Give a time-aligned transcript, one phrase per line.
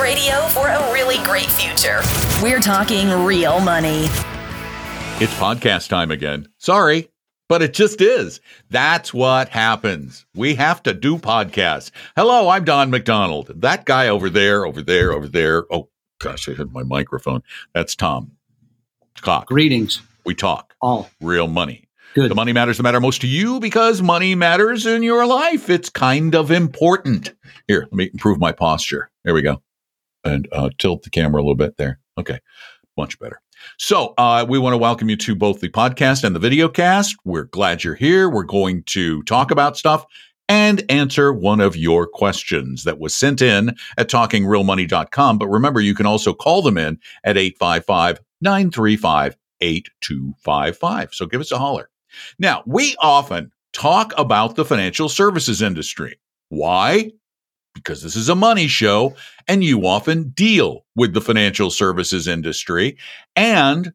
[0.00, 2.00] Radio for a really great future.
[2.42, 4.04] We're talking real money.
[5.22, 6.48] It's podcast time again.
[6.58, 7.10] Sorry,
[7.48, 8.40] but it just is.
[8.70, 10.24] That's what happens.
[10.34, 11.90] We have to do podcasts.
[12.16, 13.50] Hello, I'm Don McDonald.
[13.60, 15.64] That guy over there, over there, over there.
[15.72, 17.42] Oh, gosh, I hit my microphone.
[17.74, 18.32] That's Tom
[19.20, 19.46] Cock.
[19.48, 21.10] Greetings, We talk all.
[21.20, 21.88] real money.
[22.14, 22.30] Good.
[22.30, 25.68] The money matters that matter most to you because money matters in your life.
[25.70, 27.34] It's kind of important.
[27.68, 29.10] Here, let me improve my posture.
[29.24, 29.62] There we go.
[30.24, 31.98] And uh, tilt the camera a little bit there.
[32.18, 32.38] Okay,
[32.96, 33.40] much better.
[33.78, 37.16] So, uh, we want to welcome you to both the podcast and the video cast.
[37.24, 38.28] We're glad you're here.
[38.28, 40.06] We're going to talk about stuff
[40.48, 45.38] and answer one of your questions that was sent in at talkingrealmoney.com.
[45.38, 51.14] But remember, you can also call them in at 855 935 8255.
[51.14, 51.88] So give us a holler.
[52.38, 56.18] Now, we often talk about the financial services industry.
[56.48, 57.12] Why?
[57.82, 59.14] Because this is a money show
[59.48, 62.96] and you often deal with the financial services industry.
[63.36, 63.92] And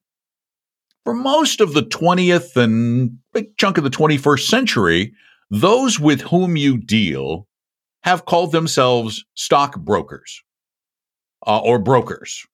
[1.03, 5.13] for most of the 20th and big chunk of the 21st century,
[5.49, 7.47] those with whom you deal
[8.03, 10.41] have called themselves stockbrokers
[11.45, 12.45] uh, or brokers.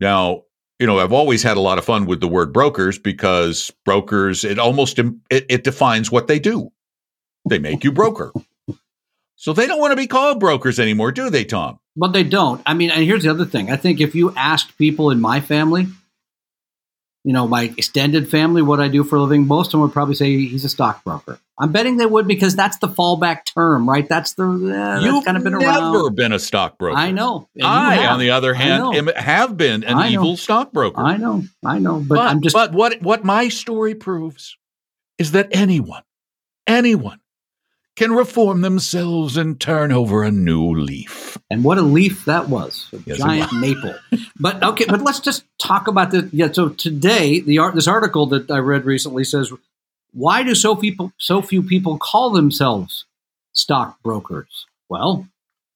[0.00, 0.42] Now,
[0.78, 4.44] you know, I've always had a lot of fun with the word brokers because brokers,
[4.44, 6.70] it almost it, it defines what they do.
[7.48, 8.32] They make you broker.
[9.40, 11.80] So they don't want to be called brokers anymore, do they, Tom?
[11.96, 12.60] But they don't.
[12.66, 13.70] I mean, and here's the other thing.
[13.70, 15.86] I think if you asked people in my family,
[17.24, 19.94] you know, my extended family, what I do for a living, most of them would
[19.94, 21.38] probably say he's a stockbroker.
[21.58, 24.06] I'm betting they would because that's the fallback term, right?
[24.06, 26.16] That's the that's You've kind of been never around.
[26.16, 26.98] been a stockbroker.
[26.98, 27.48] I know.
[27.62, 31.00] I, on the other hand, am, have been an evil stockbroker.
[31.00, 34.58] I know, I know, but, but, I'm just but what what my story proves
[35.18, 36.02] is that anyone,
[36.66, 37.19] anyone
[38.00, 41.36] can reform themselves and turn over a new leaf.
[41.50, 43.94] and what a leaf that was, a Yes, it giant maple.
[44.38, 46.24] But okay, but let's just talk about this.
[46.32, 49.52] Yeah, so today the art this article that I read recently says
[50.12, 53.04] why do so people so few people call themselves
[53.52, 54.66] stockbrokers?
[54.88, 55.28] Well,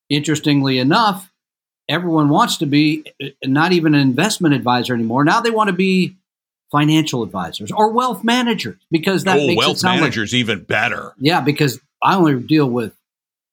[0.08, 1.30] interestingly enough,
[1.90, 5.24] everyone wants to be uh, not even an investment advisor anymore.
[5.24, 6.16] Now they want to be
[6.72, 10.64] financial advisors or wealth managers because that oh, makes it wealth sound like managers even
[10.64, 11.12] better.
[11.18, 12.92] yeah, because I only deal with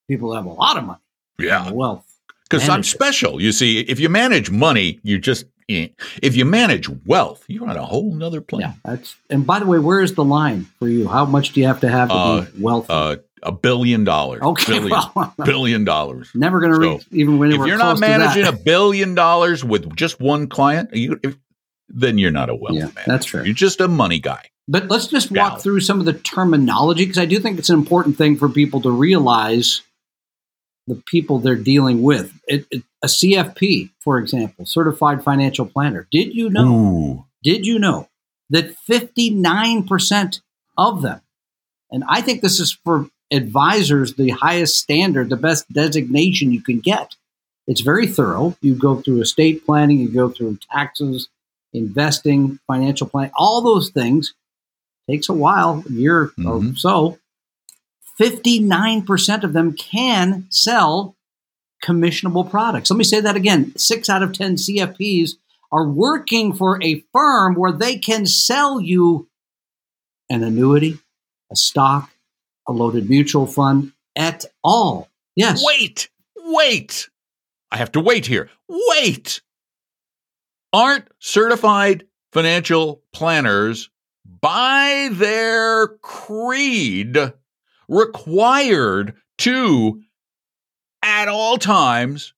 [0.08, 1.00] people that have a lot of money,
[1.40, 2.06] Yeah, wealth.
[2.50, 3.42] because I'm special.
[3.42, 5.88] You see, if you manage money, you just eh.
[6.22, 8.62] if you manage wealth, you're on a whole nother plane.
[8.62, 9.16] Yeah, that's.
[9.30, 11.08] And by the way, where is the line for you?
[11.08, 12.88] How much do you have to have to Uh, be wealthy?
[12.90, 14.42] Uh, a billion dollars.
[14.44, 16.30] okay, billion, well, billion dollars.
[16.36, 19.96] never going to so, reach even when if you're not managing a billion dollars with
[19.96, 21.36] just one client, you, if,
[21.94, 23.04] then you're not a wealth Yeah, manager.
[23.08, 23.44] that's true.
[23.44, 24.50] You're just a money guy.
[24.68, 25.52] But let's just Gal.
[25.52, 28.48] walk through some of the terminology because I do think it's an important thing for
[28.48, 29.82] people to realize
[30.88, 32.34] the people they're dealing with.
[32.48, 36.08] It, it, a CFP, for example, certified financial planner.
[36.12, 36.68] Did you know?
[36.68, 37.26] Ooh.
[37.44, 38.08] Did you know
[38.52, 40.42] that 59%
[40.78, 41.22] of them,
[41.90, 46.80] and I think this is for advisors the highest standard, the best designation you can
[46.80, 47.16] get.
[47.68, 48.58] It's very thorough.
[48.62, 51.30] You go through estate planning, you go through taxes,
[51.74, 54.34] investing, financial planning, all those things.
[55.10, 56.78] Takes a while, a year or Mhm.
[56.78, 57.18] so.
[58.18, 61.16] 59% of them can sell
[61.84, 62.92] commissionable products.
[62.92, 63.74] Let me say that again.
[63.78, 65.32] Six out of 10 CFPs
[65.72, 69.28] are working for a firm where they can sell you
[70.30, 71.00] an annuity,
[71.52, 72.12] a stock,
[72.68, 75.10] a loaded mutual fund at all.
[75.36, 75.64] Yes.
[75.66, 77.10] Wait, wait.
[77.72, 78.50] I have to wait here.
[78.68, 79.42] Wait.
[80.74, 83.90] Aren't certified financial planners
[84.26, 87.18] by their creed
[87.90, 90.02] required to,
[91.04, 92.34] at all times,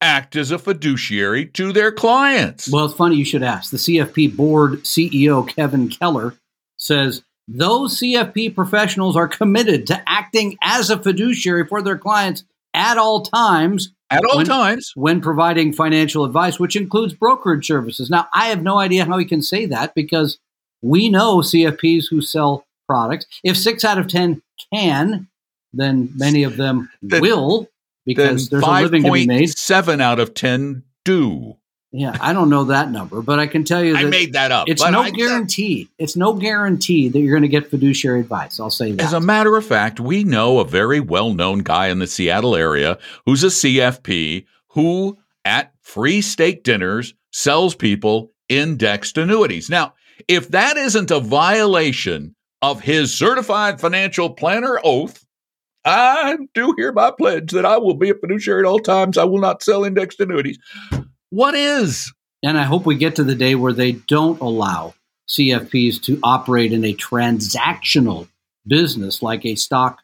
[0.00, 2.70] act as a fiduciary to their clients?
[2.70, 3.70] Well, it's funny you should ask.
[3.70, 6.34] The CFP board CEO, Kevin Keller,
[6.76, 12.44] says those CFP professionals are committed to acting as a fiduciary for their clients
[12.74, 14.92] at all times at all when- times.
[14.94, 18.10] when providing financial advice, which includes brokerage services.
[18.10, 20.38] Now, I have no idea how he can say that because
[20.82, 23.26] we know CFPs who sell products.
[23.42, 24.42] If six out of 10
[24.72, 25.28] can,
[25.72, 27.68] then many of them Then- will
[28.04, 29.48] because there's a living to be made.
[29.48, 31.56] 5.7 out of 10 do.
[31.96, 34.52] Yeah, I don't know that number, but I can tell you that I made that
[34.52, 34.68] up.
[34.68, 35.88] it's no I- guarantee.
[35.98, 38.60] It's no guarantee that you're going to get fiduciary advice.
[38.60, 39.02] I'll say that.
[39.02, 42.54] As a matter of fact, we know a very well known guy in the Seattle
[42.54, 45.16] area who's a CFP who,
[45.46, 49.70] at free steak dinners, sells people indexed annuities.
[49.70, 49.94] Now,
[50.28, 55.24] if that isn't a violation of his certified financial planner oath,
[55.86, 59.16] I do hereby pledge that I will be a fiduciary at all times.
[59.16, 60.58] I will not sell indexed annuities.
[61.30, 62.12] What is?
[62.42, 64.94] And I hope we get to the day where they don't allow
[65.28, 68.28] CFPs to operate in a transactional
[68.66, 70.00] business like a stock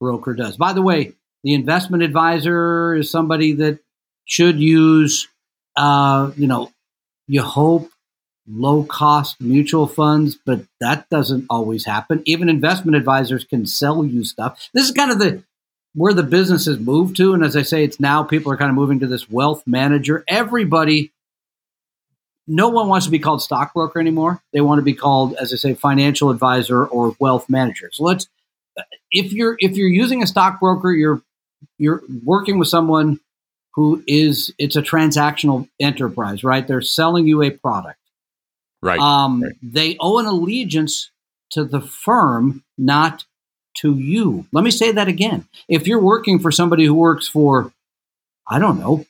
[0.00, 0.56] broker does.
[0.56, 1.12] By the way,
[1.42, 3.78] the investment advisor is somebody that
[4.24, 5.28] should use,
[5.76, 6.72] uh, you know,
[7.26, 7.90] you hope
[8.46, 12.22] low cost mutual funds, but that doesn't always happen.
[12.24, 14.68] Even investment advisors can sell you stuff.
[14.74, 15.42] This is kind of the
[15.94, 17.34] where the business has moved to.
[17.34, 20.24] And as I say, it's now people are kind of moving to this wealth manager.
[20.28, 21.12] Everybody,
[22.46, 24.42] no one wants to be called stockbroker anymore.
[24.52, 27.90] They want to be called, as I say, financial advisor or wealth manager.
[27.92, 28.28] So let's
[29.10, 31.22] if you're if you're using a stockbroker, you're
[31.78, 33.20] you're working with someone
[33.74, 36.66] who is it's a transactional enterprise, right?
[36.66, 37.98] They're selling you a product.
[38.82, 38.98] Right.
[39.00, 39.52] Um, right.
[39.62, 41.10] They owe an allegiance
[41.50, 43.24] to the firm, not
[43.78, 44.46] to you.
[44.52, 45.46] Let me say that again.
[45.68, 47.72] If you're working for somebody who works for,
[48.48, 49.04] I don't know,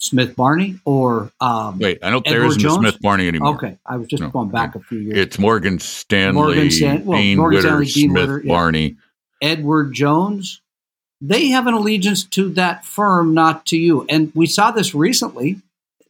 [0.00, 2.76] Smith Barney or um, wait, I know there Edward isn't Jones?
[2.76, 3.54] a Smith Barney anymore.
[3.56, 5.18] Okay, I was just No, going back a few years.
[5.18, 8.52] It's Morgan Stanley, Morgan Stan- well, Dean Morgan Witter, Stanley, Dean Smith Witter, yeah.
[8.52, 8.96] Barney.
[9.42, 10.60] Edward Jones,
[11.20, 14.06] they have an allegiance to that firm, not to you.
[14.08, 15.60] And we saw this recently.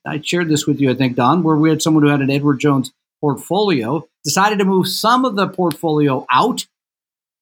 [0.06, 2.30] I shared this with you, I think, Don, where we had someone who had an
[2.30, 6.66] Edward Jones portfolio, decided to move some of the portfolio out,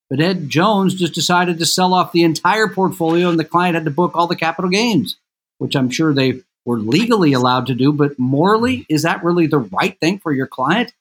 [0.09, 3.85] but Ed Jones just decided to sell off the entire portfolio, and the client had
[3.85, 5.17] to book all the capital gains,
[5.57, 7.91] which I'm sure they were legally allowed to do.
[7.91, 10.93] But morally, is that really the right thing for your client?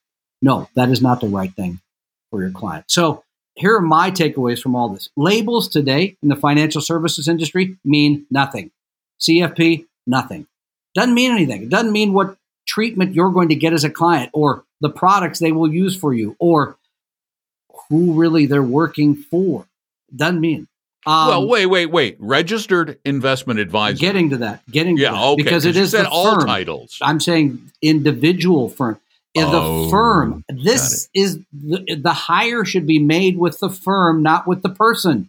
[0.43, 1.81] No, that is not the right thing
[2.31, 2.85] for your client.
[2.89, 3.25] So
[3.55, 5.09] here are my takeaways from all this.
[5.17, 8.71] Labels today in the financial services industry mean nothing.
[9.21, 10.47] CFP, nothing.
[10.95, 11.63] Doesn't mean anything.
[11.63, 12.37] It doesn't mean what
[12.67, 16.13] treatment you're going to get as a client or the products they will use for
[16.13, 16.77] you or
[17.89, 19.67] who really they're working for.
[20.15, 20.69] Doesn't mean.
[21.07, 22.17] Um, well, wait, wait, wait.
[22.19, 23.99] Registered investment advisor.
[23.99, 24.69] Getting to that.
[24.71, 25.23] Getting to yeah, that.
[25.23, 25.43] okay.
[25.45, 26.47] Because it is the all firm.
[26.47, 26.99] titles.
[27.01, 28.99] I'm saying individual firm.
[29.39, 34.47] Oh, the firm, this is the, the hire should be made with the firm, not
[34.47, 35.29] with the person.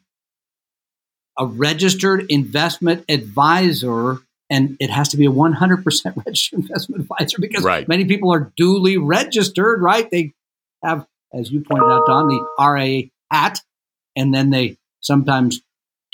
[1.37, 4.19] A registered investment advisor,
[4.49, 7.87] and it has to be a 100% registered investment advisor because Right.
[7.87, 10.09] many people are duly registered, right?
[10.09, 10.33] They
[10.83, 13.61] have, as you pointed out, Don, the RA hat,
[14.15, 15.61] and then they sometimes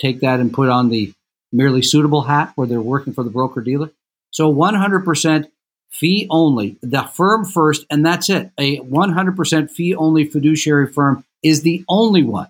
[0.00, 1.12] take that and put on the
[1.52, 3.90] merely suitable hat where they're working for the broker dealer.
[4.30, 5.46] So 100%
[5.90, 8.50] fee only, the firm first, and that's it.
[8.58, 12.48] A 100% fee only fiduciary firm is the only one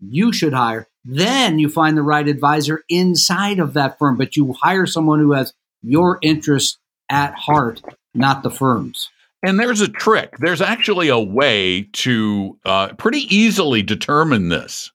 [0.00, 0.86] you should hire.
[1.04, 5.32] Then you find the right advisor inside of that firm, but you hire someone who
[5.32, 5.52] has
[5.82, 6.78] your interest
[7.08, 7.82] at heart,
[8.14, 9.08] not the firm's.
[9.42, 10.36] And there's a trick.
[10.38, 14.90] There's actually a way to uh, pretty easily determine this,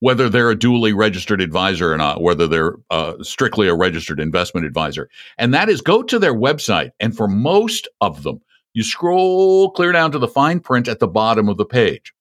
[0.00, 4.66] whether they're a duly registered advisor or not, whether they're uh, strictly a registered investment
[4.66, 5.08] advisor.
[5.38, 6.90] And that is go to their website.
[7.00, 8.42] And for most of them,
[8.74, 12.12] you scroll clear down to the fine print at the bottom of the page,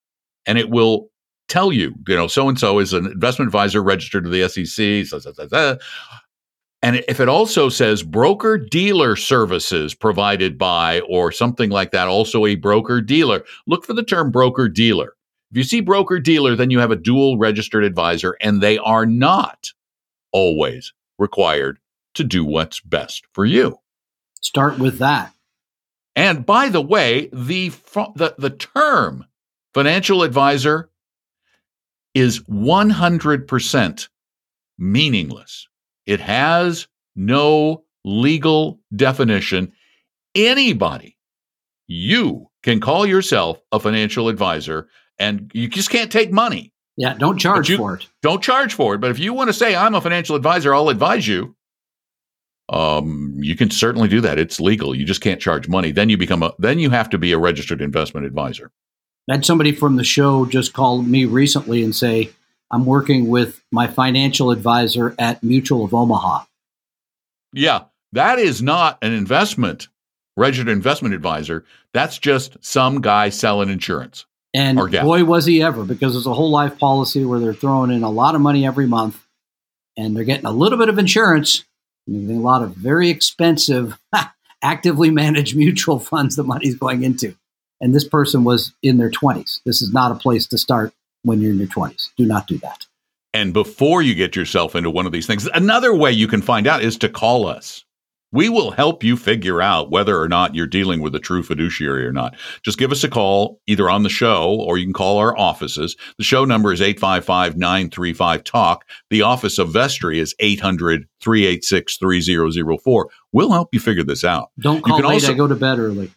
[0.46, 1.10] and it will
[1.48, 5.06] tell you, you know, so and so is an investment advisor registered to the SEC.
[5.06, 5.78] So, so.
[6.84, 12.46] And if it also says broker dealer services provided by or something like that, also
[12.46, 15.14] a broker dealer, look for the term broker dealer.
[15.52, 19.06] If you see broker dealer, then you have a dual registered advisor, and they are
[19.06, 19.72] not
[20.32, 21.78] always required
[22.16, 23.78] to do what's best for you.
[24.40, 25.34] Start with that.
[26.16, 27.70] And by the way, the
[28.16, 29.26] the, the term
[29.74, 30.90] financial advisor
[32.14, 34.10] is 100%
[34.78, 35.68] meaningless.
[36.12, 39.72] It has no legal definition.
[40.36, 41.16] Anybody,
[41.88, 46.74] you can call yourself a financial advisor and you just can't take money.
[46.98, 48.08] Yeah, don't charge you- for it.
[48.22, 48.98] Don't charge for it.
[48.98, 51.56] But if you want to say, I'm a financial advisor, I'll advise you.
[52.68, 54.38] Um, you can certainly do that.
[54.38, 54.94] It's legal.
[54.94, 55.92] You just can't charge money.
[55.92, 58.70] Then you become a, then you have to be a registered investment advisor.
[59.30, 62.32] I had somebody from the show just call me recently and say,
[62.72, 66.46] I'm working with my financial advisor at Mutual of Omaha.
[67.54, 69.90] Yeah, that is not an investment,
[70.38, 71.66] registered investment advisor.
[71.94, 74.26] That's just some guy selling insurance.
[74.54, 78.04] And boy, was he ever, because it's a whole life policy where they're throwing in
[78.04, 79.22] a lot of money every month
[79.98, 81.64] and they're getting a little bit of insurance
[82.08, 83.98] and a lot of very expensive,
[84.64, 87.36] actively managed mutual funds the money's going into.
[87.80, 89.62] And this person was in their 20s.
[89.66, 92.10] This is not a place to start when you're in your 20s.
[92.18, 92.88] Do not do that.
[93.34, 96.68] And before you get yourself into one of these things, another way you can find
[96.68, 97.86] out is to call us.
[98.34, 102.06] We will help you figure out whether or not you're dealing with a true fiduciary
[102.06, 102.36] or not.
[102.64, 105.98] Just give us a call either on the show or you can call our offices.
[106.18, 108.86] The show number is 855 935 TALK.
[109.10, 113.10] The office of Vestory is 800 386 3004.
[113.34, 114.52] We'll help you figure this out.
[114.60, 115.16] Don't call late.
[115.16, 116.12] Also, I go to bed early.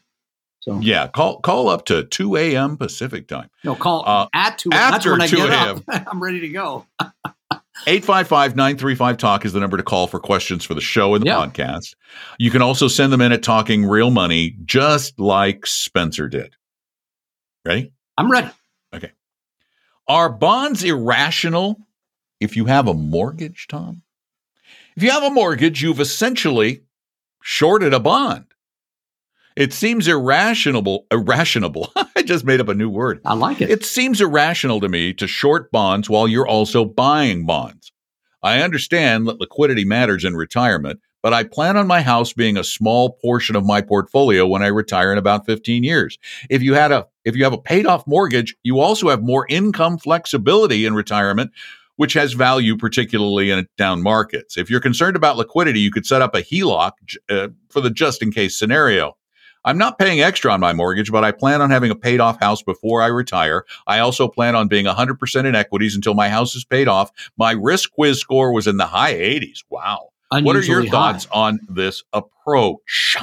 [0.64, 2.78] So yeah, call call up to 2 a.m.
[2.78, 3.50] Pacific time.
[3.64, 5.85] No, call uh, at 2 after 2 a.m.
[5.88, 6.87] I'm ready to go.
[7.87, 11.26] 855 935 Talk is the number to call for questions for the show and the
[11.26, 11.35] yeah.
[11.35, 11.94] podcast.
[12.38, 16.56] You can also send them in at Talking Real Money, just like Spencer did.
[17.66, 17.92] Ready?
[18.16, 18.49] I'm ready.
[18.94, 19.12] Okay.
[20.09, 21.78] Are bonds irrational
[22.40, 24.00] if you have a mortgage, Tom?
[24.97, 26.85] If you have a mortgage, you've essentially
[27.42, 28.47] shorted a bond.
[29.56, 31.06] It seems irrational.
[31.11, 31.92] Irrational.
[32.16, 33.20] I just made up a new word.
[33.25, 33.70] I like it.
[33.70, 37.92] It seems irrational to me to short bonds while you're also buying bonds.
[38.42, 42.64] I understand that liquidity matters in retirement, but I plan on my house being a
[42.64, 46.18] small portion of my portfolio when I retire in about 15 years.
[46.50, 49.46] If you had a if you have a paid off mortgage, you also have more
[49.49, 51.52] income flexibility in retirement
[51.96, 54.56] which has value, particularly in down markets.
[54.56, 56.92] If you're concerned about liquidity, you could set up a HELOC
[57.30, 59.16] uh, for the just in case scenario.
[59.64, 62.38] I'm not paying extra on my mortgage, but I plan on having a paid off
[62.40, 63.64] house before I retire.
[63.87, 67.11] I also plan on being 100% in equities until my house is paid off.
[67.37, 69.64] My risk quiz score was in the high 80s.
[69.71, 70.11] Wow.
[70.30, 71.40] Unusually what are your thoughts high.
[71.40, 73.16] on this approach?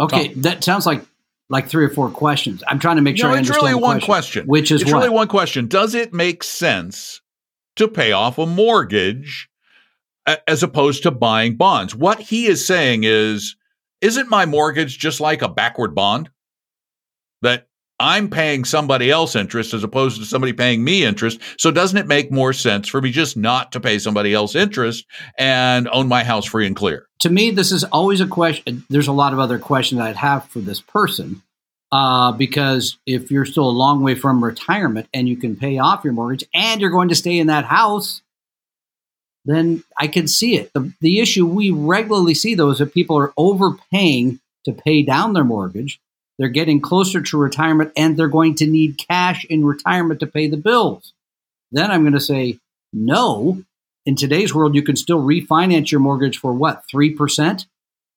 [0.00, 0.42] Okay, Tom.
[0.42, 1.04] that sounds like
[1.48, 2.62] like three or four questions.
[2.66, 3.56] I'm trying to make sure I understand.
[3.56, 4.46] It's really one question, question.
[4.46, 5.00] Which is it's what?
[5.00, 5.66] really one question.
[5.66, 7.20] Does it make sense
[7.76, 9.48] to pay off a mortgage
[10.46, 11.94] as opposed to buying bonds?
[11.94, 13.56] What he is saying is
[14.00, 16.30] isn't my mortgage just like a backward bond?
[17.42, 17.68] That
[18.00, 21.38] I'm paying somebody else interest as opposed to somebody paying me interest.
[21.58, 25.04] So doesn't it make more sense for me just not to pay somebody else interest
[25.36, 27.06] and own my house free and clear?
[27.20, 28.84] To me, this is always a question.
[28.88, 31.42] There's a lot of other questions I'd have for this person.
[31.92, 36.04] Uh, because if you're still a long way from retirement and you can pay off
[36.04, 38.22] your mortgage and you're going to stay in that house,
[39.44, 40.72] then I can see it.
[40.72, 45.32] The, the issue we regularly see, though, is that people are overpaying to pay down
[45.32, 46.00] their mortgage.
[46.38, 50.48] They're getting closer to retirement and they're going to need cash in retirement to pay
[50.48, 51.12] the bills.
[51.72, 52.58] Then I'm going to say,
[52.92, 53.62] no.
[54.06, 57.66] In today's world, you can still refinance your mortgage for what, 3%?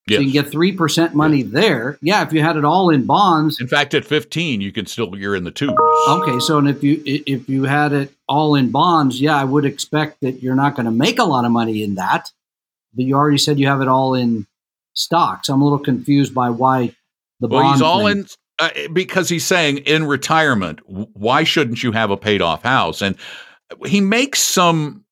[0.07, 0.17] Yes.
[0.17, 1.51] So you can get three percent money yes.
[1.51, 1.97] there.
[2.01, 3.61] Yeah, if you had it all in bonds.
[3.61, 5.75] In fact, at fifteen, you can still you're in the twos.
[6.09, 9.65] Okay, so and if you if you had it all in bonds, yeah, I would
[9.65, 12.31] expect that you're not going to make a lot of money in that.
[12.93, 14.45] But you already said you have it all in
[14.93, 15.49] stocks.
[15.49, 16.93] I'm a little confused by why
[17.39, 17.63] the bonds.
[17.63, 18.19] well, he's all thing.
[18.19, 18.27] in
[18.59, 23.01] uh, because he's saying in retirement, why shouldn't you have a paid off house?
[23.01, 23.15] And
[23.85, 25.05] he makes some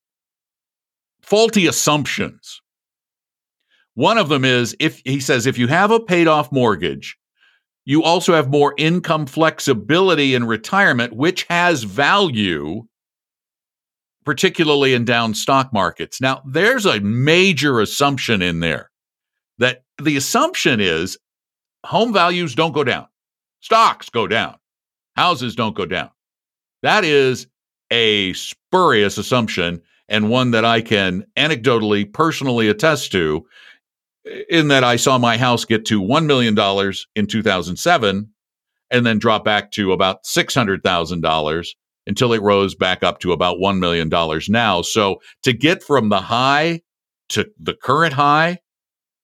[1.22, 2.61] faulty assumptions
[3.94, 7.16] one of them is if he says if you have a paid off mortgage,
[7.84, 12.84] you also have more income flexibility in retirement, which has value,
[14.24, 16.20] particularly in down stock markets.
[16.20, 18.90] Now, there's a major assumption in there
[19.58, 21.18] that the assumption is
[21.84, 23.08] home values don't go down,
[23.60, 24.56] stocks go down,
[25.16, 26.10] houses don't go down.
[26.82, 27.46] That is
[27.90, 33.46] a spurious assumption and one that I can anecdotally, personally attest to
[34.48, 36.56] in that I saw my house get to $1 million
[37.14, 38.28] in 2007
[38.90, 41.66] and then drop back to about $600,000
[42.06, 44.10] until it rose back up to about $1 million
[44.48, 44.82] now.
[44.82, 46.82] So to get from the high
[47.30, 48.58] to the current high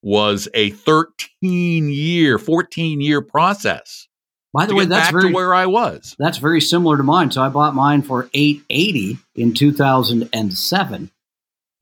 [0.02, 4.06] was a 13 year, 14 year process.
[4.54, 6.16] By the way, that's very, where I was.
[6.18, 7.30] That's very similar to mine.
[7.30, 11.10] So I bought mine for 880 in 2007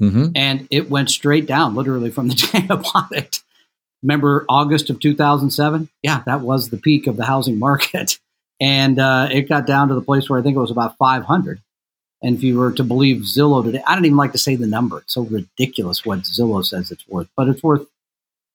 [0.00, 0.32] Mm-hmm.
[0.34, 3.42] And it went straight down, literally from the day I bought it.
[4.02, 5.88] Remember August of 2007?
[6.02, 8.18] Yeah, that was the peak of the housing market.
[8.58, 11.60] And uh, it got down to the place where I think it was about 500.
[12.22, 14.66] And if you were to believe Zillow today, I don't even like to say the
[14.66, 14.98] number.
[15.00, 17.86] It's so ridiculous what Zillow says it's worth, but it's worth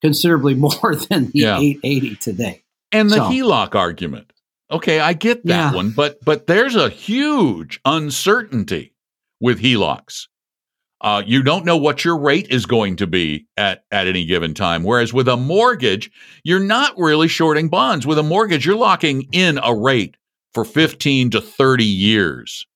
[0.02, 1.60] considerably more than the yeah.
[1.60, 2.64] 880 today.
[2.92, 4.34] And the so, HELOC argument.
[4.72, 5.74] Okay, I get that yeah.
[5.74, 8.94] one, but but there's a huge uncertainty
[9.40, 10.28] with HELOCs.
[11.01, 14.53] Uh, you don't know what your rate is going to be at, at any given
[14.53, 14.84] time.
[14.84, 16.12] Whereas with a mortgage,
[16.43, 18.05] you're not really shorting bonds.
[18.05, 20.15] With a mortgage, you're locking in a rate
[20.53, 22.67] for 15 to 30 years.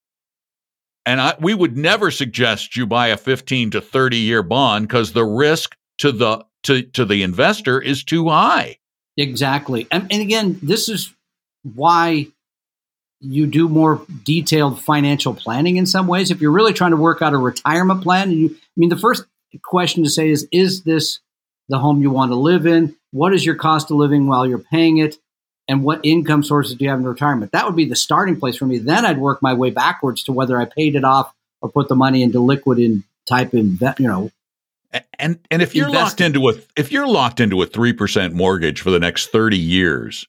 [1.06, 5.14] And I, we would never suggest you buy a 15 to 30 year bond because
[5.14, 8.80] the risk to the to, to the investor is too high.
[9.18, 9.88] Exactly.
[9.92, 11.14] And, and again, this is
[11.62, 12.28] why
[13.20, 16.32] you do more detailed financial planning in some ways.
[16.32, 18.98] If you're really trying to work out a retirement plan, and you, I mean, the
[18.98, 19.26] first
[19.64, 21.20] question to say is, is this
[21.70, 24.60] the home you want to live in, what is your cost of living while you're
[24.60, 25.18] paying it,
[25.68, 27.52] and what income sources do you have in retirement.
[27.52, 28.78] That would be the starting place for me.
[28.78, 31.96] Then I'd work my way backwards to whether I paid it off or put the
[31.96, 34.32] money into liquid in type in you know.
[35.20, 38.82] And and if you're locked into a if you're locked into a three percent mortgage
[38.82, 40.26] for the next thirty years,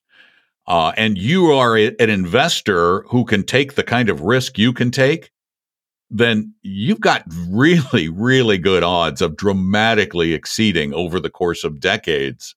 [0.66, 4.72] uh, and you are a, an investor who can take the kind of risk you
[4.72, 5.30] can take,
[6.10, 12.54] then you've got really, really good odds of dramatically exceeding over the course of decades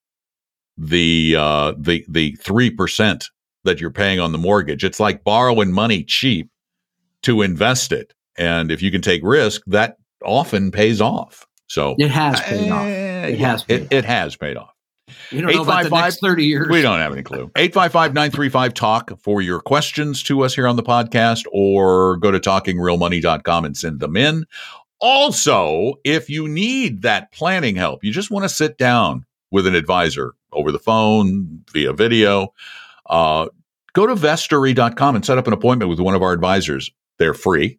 [0.80, 3.28] the uh, the the three percent
[3.64, 4.82] that you're paying on the mortgage.
[4.82, 6.50] It's like borrowing money cheap
[7.22, 11.46] to invest it, and if you can take risk, that often pays off.
[11.66, 12.86] So it has paid off.
[12.86, 13.64] It yeah, has.
[13.64, 13.92] Paid it, off.
[13.92, 14.74] it has paid off.
[15.30, 16.68] You don't know about the next 30 years.
[16.68, 17.50] We don't have any clue.
[17.56, 23.76] 855-935-TALK for your questions to us here on the podcast or go to talkingrealmoney.com and
[23.76, 24.44] send them in.
[25.00, 29.74] Also, if you need that planning help, you just want to sit down with an
[29.74, 32.52] advisor over the phone, via video,
[33.08, 33.48] uh,
[33.92, 36.90] go to vestory.com and set up an appointment with one of our advisors.
[37.18, 37.78] They're free,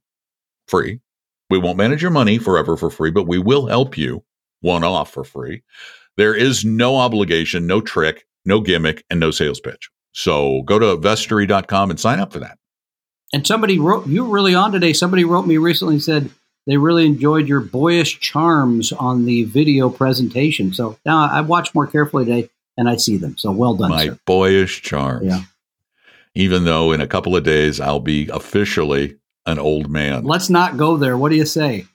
[0.67, 0.99] free.
[1.49, 4.23] We won't manage your money forever for free, but we will help you
[4.61, 5.63] one off for free.
[6.17, 9.89] There is no obligation, no trick, no gimmick, and no sales pitch.
[10.13, 12.57] So go to vestory.com and sign up for that.
[13.33, 14.93] And somebody wrote, you were really on today.
[14.93, 16.29] Somebody wrote me recently and said
[16.67, 20.73] they really enjoyed your boyish charms on the video presentation.
[20.73, 23.37] So now I watch more carefully today and I see them.
[23.37, 23.89] So well done.
[23.89, 24.19] My sir.
[24.25, 25.25] boyish charms.
[25.25, 25.43] Yeah.
[26.35, 30.23] Even though in a couple of days I'll be officially an old man.
[30.23, 31.17] Let's not go there.
[31.17, 31.85] What do you say?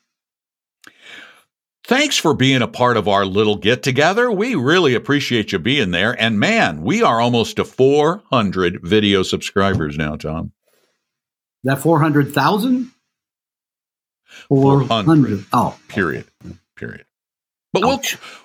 [1.86, 4.28] Thanks for being a part of our little get together.
[4.28, 6.20] We really appreciate you being there.
[6.20, 10.50] And man, we are almost to 400 video subscribers now, Tom.
[11.62, 12.90] That 400,000?
[14.48, 15.44] 400.
[15.52, 15.78] Oh.
[15.86, 16.24] Period.
[16.74, 17.04] Period.
[17.72, 18.00] But we'll,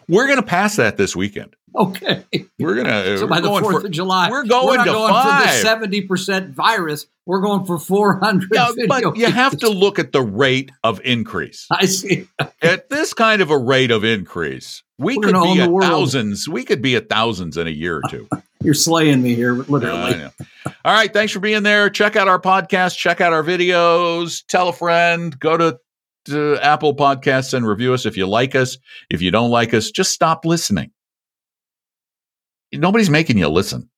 [0.07, 1.55] we're going to pass that this weekend.
[1.75, 2.25] Okay.
[2.59, 5.43] We're gonna so by the Fourth for, of July, we're going we're to going five.
[5.43, 7.07] for the seventy percent virus.
[7.31, 8.49] We're going for four hundred.
[8.51, 11.65] Yeah, but you have to look at the rate of increase.
[11.71, 12.27] I see.
[12.61, 16.49] at this kind of a rate of increase, we we're could be at thousands.
[16.49, 18.27] We could be at thousands in a year or two.
[18.61, 20.25] You're slaying me here, literally.
[20.65, 21.89] All right, thanks for being there.
[21.89, 22.97] Check out our podcast.
[22.97, 24.43] Check out our videos.
[24.49, 25.39] Tell a friend.
[25.39, 25.79] Go to
[26.25, 28.77] to Apple Podcasts and review us if you like us.
[29.09, 30.91] If you don't like us, just stop listening.
[32.73, 33.89] Nobody's making you listen.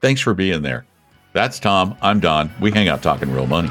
[0.00, 0.86] Thanks for being there.
[1.32, 1.96] That's Tom.
[2.00, 2.50] I'm Don.
[2.60, 3.70] We hang out talking real money.